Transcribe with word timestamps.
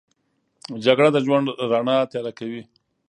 جګړه 0.85 1.09
د 1.13 1.17
ژوند 1.25 1.47
رڼا 1.71 1.97
تیاره 2.11 2.31
کوي 2.39 2.61